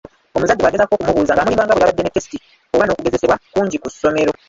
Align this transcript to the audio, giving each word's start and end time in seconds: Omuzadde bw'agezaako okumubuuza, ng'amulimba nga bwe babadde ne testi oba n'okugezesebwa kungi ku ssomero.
Omuzadde 0.35 0.61
bw'agezaako 0.63 0.93
okumubuuza, 0.95 1.33
ng'amulimba 1.33 1.65
nga 1.65 1.73
bwe 1.75 1.83
babadde 1.83 2.03
ne 2.03 2.11
testi 2.15 2.37
oba 2.73 2.83
n'okugezesebwa 2.85 3.35
kungi 3.51 3.77
ku 3.81 3.87
ssomero. 3.93 4.31